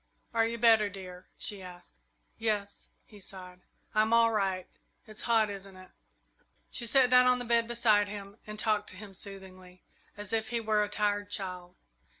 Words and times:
"Are 0.33 0.47
you 0.47 0.57
better, 0.57 0.89
dear?" 0.89 1.27
she 1.37 1.61
asked. 1.61 1.93
"Yes," 2.39 2.87
he 3.05 3.19
sighed; 3.19 3.61
"I'm 3.93 4.13
all 4.13 4.31
right. 4.31 4.67
It's 5.05 5.21
hot, 5.29 5.51
isn't 5.51 5.75
it?" 5.75 5.91
She 6.71 6.87
sat 6.87 7.11
down 7.11 7.27
on 7.27 7.37
the 7.37 7.45
bed 7.45 7.67
beside 7.67 8.07
him 8.09 8.37
and 8.47 8.57
talked 8.57 8.89
to 8.89 8.95
him 8.97 9.13
soothingly, 9.13 9.83
as 10.17 10.33
if 10.33 10.49
he 10.49 10.59
were 10.59 10.81
a 10.83 10.89
tired 10.89 11.29
child. 11.29 11.75